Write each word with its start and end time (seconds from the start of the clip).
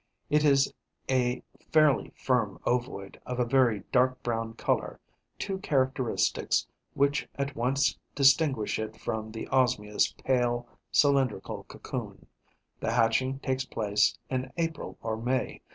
It 0.31 0.43
is 0.43 0.73
a 1.11 1.43
fairly 1.71 2.11
firm 2.15 2.59
ovoid, 2.65 3.21
of 3.23 3.39
a 3.39 3.45
very 3.45 3.81
dark 3.91 4.23
brown 4.23 4.55
colour, 4.55 4.99
two 5.37 5.59
characteristics 5.59 6.65
which 6.95 7.29
at 7.35 7.55
once 7.55 7.99
distinguish 8.15 8.79
it 8.79 8.97
from 8.99 9.31
the 9.31 9.47
Osmia's 9.51 10.11
pale, 10.13 10.67
cylindrical 10.91 11.65
cocoon. 11.65 12.25
The 12.79 12.93
hatching 12.93 13.41
takes 13.41 13.63
place 13.65 14.17
in 14.27 14.51
April 14.57 14.97
or 15.03 15.17
May. 15.17 15.61